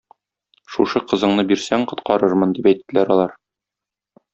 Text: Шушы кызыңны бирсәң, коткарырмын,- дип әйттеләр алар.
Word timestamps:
Шушы 0.75 1.01
кызыңны 1.11 1.45
бирсәң, 1.53 1.85
коткарырмын,- 1.95 2.57
дип 2.59 2.73
әйттеләр 2.75 3.17
алар. 3.19 3.41